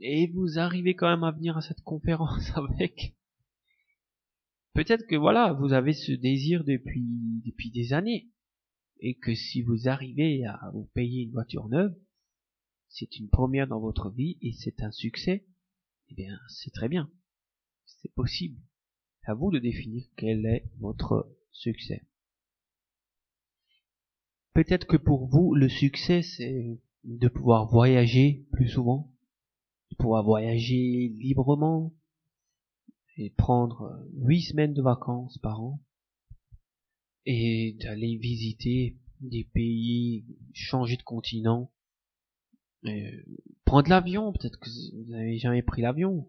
Et 0.00 0.26
vous 0.28 0.58
arrivez 0.58 0.94
quand 0.94 1.08
même 1.08 1.24
à 1.24 1.32
venir 1.32 1.56
à 1.56 1.62
cette 1.62 1.82
conférence 1.82 2.50
avec. 2.56 3.14
Peut-être 4.74 5.06
que 5.06 5.16
voilà, 5.16 5.52
vous 5.52 5.72
avez 5.72 5.92
ce 5.92 6.12
désir 6.12 6.64
depuis, 6.64 7.42
depuis 7.44 7.70
des 7.70 7.92
années. 7.92 8.28
Et 9.00 9.14
que 9.14 9.34
si 9.34 9.62
vous 9.62 9.88
arrivez 9.88 10.44
à 10.46 10.70
vous 10.72 10.88
payer 10.94 11.24
une 11.24 11.32
voiture 11.32 11.68
neuve, 11.68 11.94
c'est 12.88 13.18
une 13.18 13.28
première 13.28 13.66
dans 13.66 13.80
votre 13.80 14.10
vie 14.10 14.38
et 14.40 14.52
c'est 14.52 14.82
un 14.82 14.92
succès, 14.92 15.46
eh 16.10 16.14
bien, 16.14 16.38
c'est 16.48 16.72
très 16.72 16.88
bien. 16.88 17.10
C'est 17.84 18.12
possible. 18.14 18.60
À 19.24 19.34
vous 19.34 19.50
de 19.50 19.58
définir 19.58 20.04
quel 20.16 20.46
est 20.46 20.70
votre 20.78 21.28
succès. 21.50 22.06
Peut-être 24.54 24.86
que 24.86 24.96
pour 24.96 25.26
vous, 25.26 25.54
le 25.54 25.68
succès, 25.68 26.22
c'est 26.22 26.80
de 27.04 27.28
pouvoir 27.28 27.68
voyager 27.68 28.46
plus 28.52 28.68
souvent, 28.68 29.13
de 29.94 29.96
pouvoir 29.96 30.24
voyager 30.24 31.08
librement 31.16 31.94
et 33.16 33.30
prendre 33.30 34.04
huit 34.12 34.42
semaines 34.42 34.74
de 34.74 34.82
vacances 34.82 35.38
par 35.38 35.62
an 35.62 35.80
et 37.26 37.76
d'aller 37.80 38.16
visiter 38.16 38.98
des 39.20 39.44
pays, 39.44 40.26
changer 40.52 40.96
de 40.96 41.02
continent, 41.02 41.70
prendre 43.64 43.88
l'avion, 43.88 44.32
peut-être 44.32 44.58
que 44.58 44.68
vous 44.68 45.10
n'avez 45.10 45.38
jamais 45.38 45.62
pris 45.62 45.80
l'avion. 45.80 46.28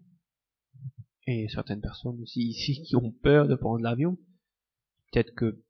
Et 1.28 1.48
certaines 1.50 1.82
personnes 1.82 2.22
aussi 2.22 2.42
ici 2.42 2.84
qui 2.84 2.96
ont 2.96 3.12
peur 3.12 3.48
de 3.48 3.56
prendre 3.56 3.82
l'avion. 3.82 4.16
Peut-être 5.12 5.34
que 5.34 5.64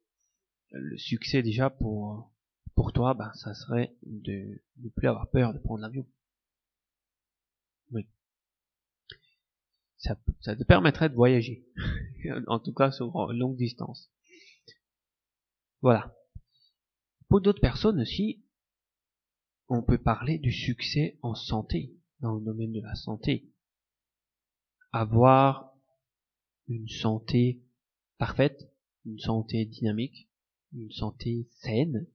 le 0.71 0.97
succès 0.97 1.41
déjà 1.41 1.69
pour 1.69 2.29
pour 2.75 2.91
toi, 2.91 3.13
ben, 3.13 3.31
ça 3.35 3.53
serait 3.53 3.95
de 4.03 4.61
ne 4.83 4.89
plus 4.89 5.07
avoir 5.07 5.29
peur 5.29 5.53
de 5.53 5.59
prendre 5.59 5.81
l'avion. 5.81 6.05
Ça, 10.41 10.55
te 10.55 10.63
permettrait 10.63 11.09
de 11.09 11.15
voyager. 11.15 11.65
en 12.47 12.59
tout 12.59 12.73
cas 12.73 12.91
sur 12.91 13.33
longue 13.33 13.57
distance. 13.57 14.11
Voilà. 15.81 16.15
Pour 17.27 17.41
d'autres 17.41 17.61
personnes 17.61 17.99
aussi, 17.99 18.45
on 19.67 19.81
peut 19.81 19.97
parler 19.97 20.37
du 20.37 20.51
succès 20.51 21.17
en 21.21 21.33
santé, 21.33 21.95
dans 22.19 22.35
le 22.35 22.45
domaine 22.45 22.71
de 22.71 22.81
la 22.81 22.95
santé. 22.95 23.51
avoir 24.91 25.73
une 26.67 26.87
santé 26.87 27.61
parfaite, 28.17 28.71
une 29.05 29.19
santé 29.19 29.65
dynamique, 29.65 30.29
une 30.73 30.91
santé 30.91 31.49
saine 31.61 32.07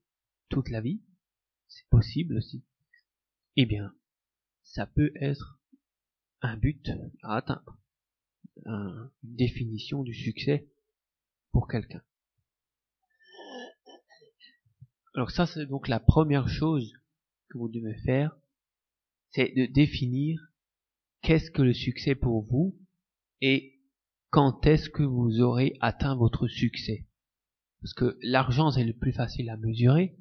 toute 0.48 0.70
la 0.70 0.80
vie, 0.80 1.02
c'est 1.68 1.88
possible 1.88 2.36
aussi. 2.36 2.64
Eh 3.56 3.66
bien, 3.66 3.94
ça 4.62 4.86
peut 4.86 5.12
être 5.16 5.60
un 6.40 6.56
but 6.56 6.90
à 7.22 7.36
atteindre, 7.36 7.79
une 8.66 9.10
définition 9.22 10.02
du 10.02 10.14
succès 10.14 10.68
pour 11.52 11.68
quelqu'un. 11.68 12.02
Alors 15.14 15.30
ça, 15.30 15.46
c'est 15.46 15.66
donc 15.66 15.88
la 15.88 16.00
première 16.00 16.48
chose 16.48 16.92
que 17.48 17.58
vous 17.58 17.68
devez 17.68 17.96
faire, 18.04 18.36
c'est 19.32 19.52
de 19.56 19.66
définir 19.66 20.40
qu'est-ce 21.22 21.50
que 21.50 21.62
le 21.62 21.74
succès 21.74 22.14
pour 22.14 22.44
vous 22.44 22.78
et 23.40 23.80
quand 24.30 24.66
est-ce 24.66 24.88
que 24.88 25.02
vous 25.02 25.40
aurez 25.40 25.76
atteint 25.80 26.14
votre 26.14 26.46
succès. 26.46 27.06
Parce 27.80 27.94
que 27.94 28.18
l'argent, 28.22 28.70
c'est 28.70 28.84
le 28.84 28.92
plus 28.92 29.12
facile 29.12 29.50
à 29.50 29.56
mesurer. 29.56 30.16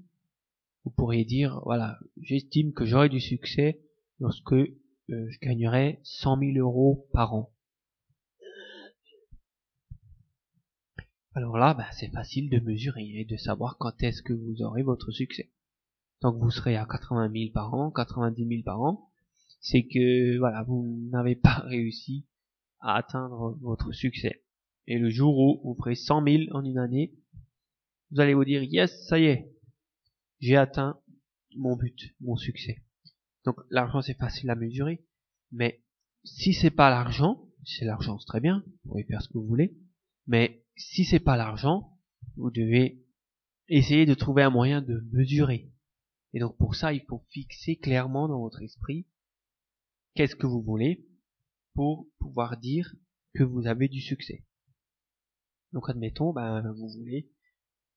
Vous 0.86 0.92
pourriez 0.92 1.26
dire, 1.26 1.62
voilà, 1.66 2.00
j'estime 2.22 2.74
que 2.74 2.86
j'aurai 2.86 3.10
du 3.10 3.20
succès 3.20 3.82
lorsque 4.20 4.54
euh, 4.54 4.68
je 5.08 5.40
gagnerai 5.40 6.00
100 6.04 6.40
000 6.40 6.58
euros 6.58 7.08
par 7.14 7.36
an. 7.36 7.54
Alors 11.36 11.58
là, 11.58 11.74
bah, 11.74 11.88
c'est 11.92 12.12
facile 12.12 12.50
de 12.50 12.60
mesurer 12.60 13.08
et 13.08 13.26
de 13.26 13.38
savoir 13.38 13.78
quand 13.78 14.02
est-ce 14.02 14.24
que 14.24 14.34
vous 14.34 14.62
aurez 14.64 14.82
votre 14.82 15.12
succès. 15.12 15.52
Tant 16.22 16.34
que 16.34 16.40
vous 16.40 16.52
serez 16.52 16.76
à 16.76 16.86
80 16.86 17.32
000 17.32 17.52
par 17.54 17.74
an, 17.74 17.92
90 17.92 18.48
000 18.48 18.64
par 18.64 18.82
an, 18.82 19.10
c'est 19.62 19.84
que 19.84 20.38
voilà, 20.38 20.64
vous 20.64 21.08
n'avez 21.12 21.36
pas 21.36 21.60
réussi 21.66 22.26
à 22.80 22.96
atteindre 22.96 23.58
votre 23.62 23.92
succès. 23.92 24.44
Et 24.88 24.98
le 24.98 25.10
jour 25.10 25.38
où 25.38 25.62
vous 25.64 25.76
ferez 25.76 25.96
100 25.96 26.24
000 26.24 26.44
en 26.52 26.64
une 26.64 26.80
année, 26.80 27.14
vous 28.12 28.20
allez 28.20 28.34
vous 28.34 28.46
dire 28.46 28.64
yes, 28.64 29.06
ça 29.08 29.20
y 29.20 29.26
est, 29.26 29.54
j'ai 30.40 30.56
atteint 30.56 31.00
mon 31.56 31.76
but, 31.76 32.16
mon 32.22 32.36
succès. 32.38 32.84
Donc 33.46 33.58
l'argent 33.70 34.02
c'est 34.02 34.18
facile 34.18 34.50
à 34.50 34.56
mesurer, 34.56 35.06
mais 35.52 35.84
si 36.24 36.54
c'est 36.54 36.72
pas 36.72 36.90
l'argent, 36.90 37.48
c'est 37.66 37.86
l'argent 37.86 38.18
c'est 38.18 38.26
très 38.26 38.40
bien, 38.40 38.64
vous 38.66 38.92
pouvez 38.92 39.04
faire 39.04 39.22
ce 39.22 39.28
que 39.28 39.38
vous 39.38 39.46
voulez, 39.46 39.78
mais 40.26 40.64
si 40.80 41.04
c'est 41.04 41.20
pas 41.20 41.38
l'argent, 41.38 41.98
vous 42.38 42.50
devez 42.50 43.06
essayer 43.68 44.06
de 44.06 44.14
trouver 44.14 44.44
un 44.44 44.50
moyen 44.50 44.82
de 44.82 45.02
mesurer. 45.12 45.72
Et 46.34 46.40
donc 46.40 46.58
pour 46.58 46.76
ça, 46.76 46.94
il 46.94 47.04
faut 47.06 47.24
fixer 47.30 47.76
clairement 47.76 48.28
dans 48.28 48.40
votre 48.40 48.62
esprit 48.62 49.06
qu'est-ce 50.16 50.36
que 50.36 50.48
vous 50.48 50.62
voulez 50.62 51.06
pour 51.74 52.08
pouvoir 52.20 52.58
dire 52.58 52.96
que 53.34 53.44
vous 53.44 53.68
avez 53.68 53.90
du 53.90 54.02
succès. 54.02 54.46
Donc 55.74 55.90
admettons, 55.90 56.34
ben, 56.34 56.72
vous 56.72 56.90
voulez, 56.90 57.30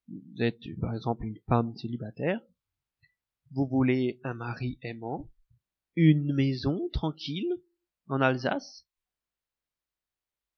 vous 0.09 0.43
êtes 0.43 0.61
par 0.81 0.95
exemple 0.95 1.25
une 1.25 1.39
femme 1.49 1.75
célibataire, 1.77 2.41
vous 3.53 3.67
voulez 3.67 4.21
un 4.25 4.35
mari 4.35 4.79
aimant, 4.83 5.31
une 5.95 6.35
maison 6.35 6.89
tranquille 6.93 7.51
en 8.09 8.21
Alsace 8.21 8.89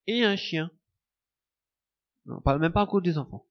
et 0.06 0.24
un 0.24 0.36
chien. 0.36 0.70
Non, 2.26 2.40
pas, 2.40 2.58
même 2.58 2.72
pas 2.72 2.82
encore 2.82 3.02
des 3.02 3.18
enfants. 3.18 3.46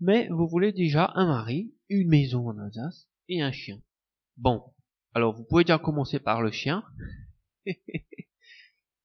Mais 0.00 0.28
vous 0.28 0.48
voulez 0.48 0.72
déjà 0.72 1.12
un 1.14 1.26
mari, 1.26 1.74
une 1.88 2.08
maison 2.08 2.48
en 2.48 2.58
Alsace 2.58 3.08
et 3.28 3.42
un 3.42 3.52
chien. 3.52 3.80
Bon, 4.36 4.62
alors 5.14 5.34
vous 5.34 5.44
pouvez 5.44 5.64
déjà 5.64 5.78
commencer 5.78 6.18
par 6.18 6.42
le 6.42 6.50
chien. 6.50 6.84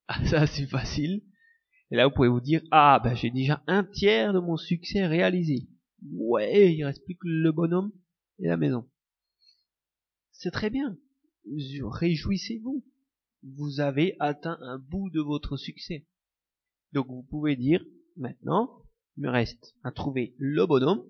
ah, 0.07 0.25
ça 0.25 0.47
c'est 0.47 0.67
facile. 0.67 1.23
Et 1.89 1.95
là 1.95 2.07
vous 2.07 2.13
pouvez 2.13 2.27
vous 2.27 2.41
dire, 2.41 2.61
ah 2.71 2.99
ben 3.03 3.15
j'ai 3.15 3.31
déjà 3.31 3.63
un 3.67 3.83
tiers 3.83 4.33
de 4.33 4.39
mon 4.39 4.57
succès 4.57 5.05
réalisé. 5.05 5.69
Ouais, 6.13 6.73
il 6.73 6.83
reste 6.83 7.03
plus 7.05 7.15
que 7.15 7.27
le 7.27 7.51
bonhomme 7.51 7.91
et 8.39 8.47
la 8.47 8.57
maison. 8.57 8.89
C'est 10.31 10.51
très 10.51 10.69
bien. 10.69 10.97
Réjouissez-vous. 11.45 12.83
Vous 13.43 13.79
avez 13.79 14.15
atteint 14.19 14.57
un 14.61 14.77
bout 14.79 15.09
de 15.09 15.21
votre 15.21 15.57
succès. 15.57 16.07
Donc 16.93 17.07
vous 17.07 17.23
pouvez 17.23 17.55
dire, 17.55 17.83
maintenant, 18.17 18.83
il 19.17 19.23
me 19.23 19.29
reste 19.29 19.75
à 19.83 19.91
trouver 19.91 20.35
le 20.37 20.65
bonhomme. 20.65 21.05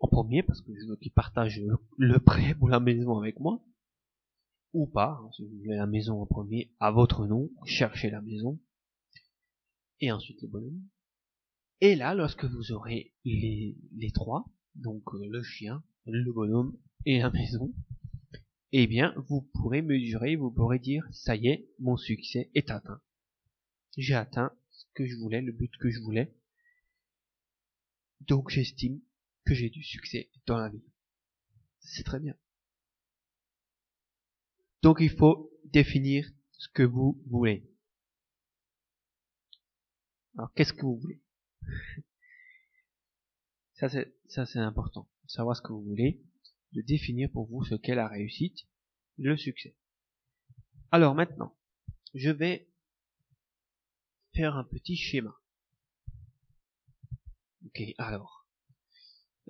En 0.00 0.08
premier 0.08 0.42
parce 0.42 0.60
que 0.60 0.74
je 0.74 0.86
veux 0.86 0.96
qu'il 0.96 1.12
partage 1.12 1.62
le 1.96 2.18
prêt 2.18 2.54
ou 2.60 2.68
la 2.68 2.80
maison 2.80 3.18
avec 3.18 3.40
moi. 3.40 3.64
Ou 4.72 4.86
pas 4.86 5.18
hein, 5.22 5.30
si 5.32 5.42
vous 5.44 5.56
voulez 5.58 5.76
la 5.76 5.86
maison 5.86 6.20
en 6.20 6.26
premier 6.26 6.74
à 6.80 6.90
votre 6.90 7.26
nom 7.26 7.50
cherchez 7.64 8.10
la 8.10 8.20
maison. 8.20 8.60
Et 10.00 10.12
ensuite 10.12 10.42
le 10.42 10.48
bonhomme. 10.48 10.82
Et 11.80 11.94
là 11.94 12.14
lorsque 12.14 12.44
vous 12.44 12.72
aurez 12.72 13.14
les, 13.24 13.76
trois 14.12 14.46
donc 14.74 15.02
euh, 15.14 15.26
le 15.30 15.42
chien 15.42 15.82
le 16.06 16.30
bonhomme 16.32 16.78
et 17.04 17.18
la 17.18 17.30
maison 17.30 17.72
eh 18.72 18.86
bien 18.86 19.14
vous 19.28 19.48
pourrez 19.54 19.80
mesurer 19.82 20.36
vous 20.36 20.50
pourrez 20.50 20.78
dire 20.78 21.06
ça 21.10 21.36
y 21.36 21.48
est 21.48 21.70
mon 21.78 21.96
succès 21.96 22.50
est 22.54 22.70
atteint. 22.70 23.00
J'ai 23.96 24.14
atteint 24.14 24.52
ce 24.70 24.84
que 24.94 25.06
je 25.06 25.16
voulais 25.16 25.40
le 25.40 25.52
but 25.52 25.74
que 25.78 25.90
je 25.90 26.00
voulais 26.00 26.35
donc 28.20 28.50
j'estime 28.50 29.00
que 29.44 29.54
j'ai 29.54 29.70
du 29.70 29.82
succès 29.82 30.30
dans 30.46 30.58
la 30.58 30.68
vie. 30.68 30.84
C'est 31.80 32.04
très 32.04 32.20
bien. 32.20 32.36
Donc 34.82 34.98
il 35.00 35.10
faut 35.10 35.52
définir 35.64 36.28
ce 36.52 36.68
que 36.68 36.82
vous 36.82 37.22
voulez. 37.28 37.70
Alors 40.36 40.52
qu'est-ce 40.54 40.72
que 40.72 40.82
vous 40.82 40.98
voulez? 40.98 41.22
Ça 43.74 43.88
c'est 43.88 44.14
ça 44.28 44.46
c'est 44.46 44.58
important. 44.58 45.08
Savoir 45.26 45.56
ce 45.56 45.62
que 45.62 45.72
vous 45.72 45.82
voulez, 45.82 46.22
de 46.72 46.82
définir 46.82 47.30
pour 47.30 47.48
vous 47.48 47.64
ce 47.64 47.74
qu'est 47.74 47.94
la 47.94 48.08
réussite, 48.08 48.66
le 49.18 49.36
succès. 49.36 49.76
Alors 50.90 51.14
maintenant, 51.14 51.56
je 52.14 52.30
vais 52.30 52.68
faire 54.34 54.56
un 54.56 54.64
petit 54.64 54.96
schéma. 54.96 55.36
Ok, 57.76 57.94
alors. 57.98 58.46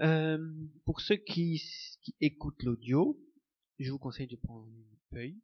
Euh, 0.02 0.38
pour 0.84 1.00
ceux 1.00 1.16
qui, 1.16 1.62
qui 2.02 2.14
écoutent 2.20 2.62
l'audio, 2.64 3.18
je 3.78 3.92
vous 3.92 3.98
conseille 3.98 4.26
de 4.26 4.36
prendre 4.36 4.66
une 4.66 4.98
feuille. 5.12 5.38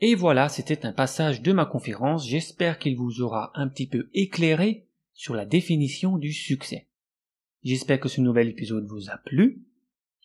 Et 0.00 0.16
voilà, 0.16 0.48
c'était 0.48 0.84
un 0.84 0.92
passage 0.92 1.40
de 1.40 1.52
ma 1.52 1.66
conférence. 1.66 2.26
J'espère 2.26 2.80
qu'il 2.80 2.96
vous 2.96 3.20
aura 3.20 3.52
un 3.54 3.68
petit 3.68 3.86
peu 3.86 4.10
éclairé 4.12 4.88
sur 5.12 5.34
la 5.34 5.46
définition 5.46 6.18
du 6.18 6.32
succès. 6.32 6.88
J'espère 7.62 8.00
que 8.00 8.08
ce 8.08 8.20
nouvel 8.20 8.48
épisode 8.48 8.86
vous 8.86 9.08
a 9.08 9.18
plu. 9.18 9.64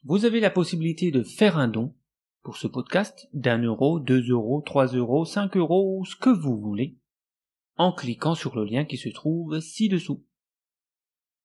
Vous 0.06 0.26
avez 0.26 0.40
la 0.40 0.50
possibilité 0.50 1.12
de 1.12 1.22
faire 1.22 1.58
un 1.58 1.68
don 1.68 1.94
pour 2.42 2.58
ce 2.58 2.68
podcast 2.68 3.30
d'un 3.34 3.62
euro, 3.62 4.00
deux 4.00 4.28
euros, 4.30 4.62
trois 4.62 4.88
euros, 4.88 5.24
cinq 5.24 5.56
euros 5.56 6.04
ce 6.06 6.16
que 6.16 6.32
vous 6.32 6.58
voulez 6.58 6.98
en 7.76 7.92
cliquant 7.94 8.34
sur 8.34 8.56
le 8.56 8.66
lien 8.66 8.86
qui 8.86 8.98
se 8.98 9.10
trouve 9.10 9.60
ci-dessous. 9.60 10.24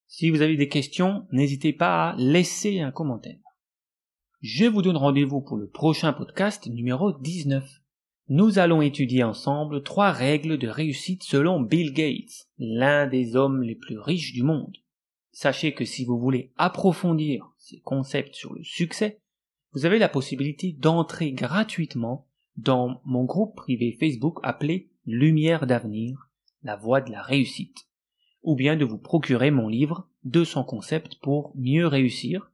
Si 0.07 0.31
vous 0.31 0.43
avez 0.43 0.57
des 0.57 0.69
questions, 0.69 1.27
n'hésitez 1.33 1.73
pas 1.73 2.11
à 2.11 2.17
laisser 2.17 2.81
un 2.81 2.91
commentaire. 2.91 3.39
Je 4.41 4.65
vous 4.65 4.83
donne 4.83 4.97
rendez-vous 4.97 5.41
pour 5.41 5.57
le 5.57 5.69
prochain 5.69 6.13
podcast 6.13 6.67
numéro 6.67 7.13
19. 7.13 7.65
Nous 8.29 8.59
allons 8.59 8.83
étudier 8.83 9.23
ensemble 9.23 9.83
trois 9.83 10.11
règles 10.11 10.59
de 10.59 10.69
réussite 10.69 11.23
selon 11.23 11.61
Bill 11.61 11.93
Gates, 11.93 12.49
l'un 12.59 13.07
des 13.07 13.37
hommes 13.37 13.63
les 13.63 13.75
plus 13.75 13.99
riches 13.99 14.33
du 14.33 14.43
monde. 14.43 14.77
Sachez 15.31 15.75
que 15.75 15.85
si 15.85 16.05
vous 16.05 16.19
voulez 16.19 16.53
approfondir 16.57 17.53
ces 17.57 17.81
concepts 17.81 18.35
sur 18.35 18.53
le 18.53 18.63
succès, 18.65 19.21
vous 19.73 19.87
avez 19.87 19.99
la 19.99 20.09
possibilité 20.09 20.73
d'entrer 20.73 21.33
gratuitement 21.33 22.29
dans 22.57 23.01
mon 23.05 23.25
groupe 23.25 23.57
privé 23.57 23.97
Facebook 23.99 24.39
appelé 24.43 24.91
Lumière 25.05 25.67
d'avenir, 25.67 26.31
la 26.63 26.77
voie 26.77 27.01
de 27.01 27.11
la 27.11 27.23
réussite 27.23 27.87
ou 28.43 28.57
bien 28.57 28.77
de 28.77 28.85
vous 28.85 28.99
procurer 28.99 29.51
mon 29.51 29.69
livre 29.69 30.09
200 30.25 30.65
concepts 30.65 31.17
pour 31.17 31.53
mieux 31.57 31.87
réussir, 31.87 32.51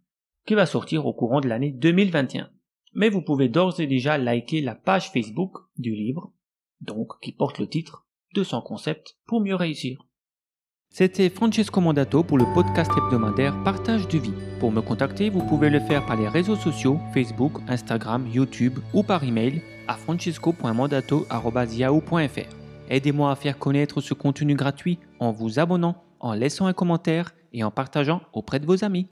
qui 0.46 0.54
va 0.54 0.66
sortir 0.66 1.06
au 1.06 1.12
courant 1.12 1.40
de 1.40 1.48
l'année 1.48 1.72
2021. 1.72 2.50
Mais 2.94 3.10
vous 3.10 3.22
pouvez 3.22 3.48
d'ores 3.48 3.80
et 3.80 3.86
déjà 3.86 4.18
liker 4.18 4.60
la 4.60 4.74
page 4.74 5.10
Facebook 5.10 5.52
du 5.76 5.94
livre, 5.94 6.32
donc 6.80 7.20
qui 7.20 7.32
porte 7.32 7.58
le 7.58 7.68
titre 7.68 8.06
200 8.34 8.62
concepts 8.62 9.18
pour 9.26 9.40
mieux 9.40 9.54
réussir. 9.54 10.04
C'était 10.90 11.28
Francesco 11.28 11.82
Mandato 11.82 12.22
pour 12.22 12.38
le 12.38 12.46
podcast 12.54 12.90
hebdomadaire 12.96 13.62
Partage 13.62 14.08
de 14.08 14.16
vie. 14.18 14.32
Pour 14.58 14.72
me 14.72 14.80
contacter, 14.80 15.28
vous 15.28 15.46
pouvez 15.46 15.68
le 15.68 15.80
faire 15.80 16.06
par 16.06 16.16
les 16.16 16.28
réseaux 16.28 16.56
sociaux 16.56 16.98
Facebook, 17.12 17.52
Instagram, 17.68 18.26
YouTube 18.32 18.78
ou 18.94 19.02
par 19.02 19.22
email 19.22 19.60
à 19.86 19.96
francesco.mandato.yahoo.fr. 19.96 22.56
Aidez-moi 22.88 23.30
à 23.30 23.36
faire 23.36 23.58
connaître 23.58 24.00
ce 24.00 24.14
contenu 24.14 24.54
gratuit 24.54 24.98
en 25.20 25.30
vous 25.30 25.58
abonnant, 25.58 26.02
en 26.20 26.32
laissant 26.32 26.66
un 26.66 26.72
commentaire 26.72 27.34
et 27.52 27.62
en 27.64 27.70
partageant 27.70 28.22
auprès 28.32 28.58
de 28.58 28.66
vos 28.66 28.84
amis. 28.84 29.06